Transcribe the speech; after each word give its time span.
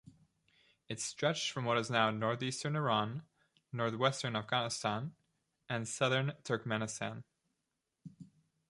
It 0.89 0.99
stretched 0.99 1.51
from 1.51 1.65
what 1.65 1.77
is 1.77 1.91
now 1.91 2.09
northeastern 2.09 2.75
Iran, 2.75 3.21
northwestern 3.71 4.35
Afghanistan 4.35 5.13
and 5.69 5.87
southern 5.87 6.31
Turkmenistan. 6.43 7.23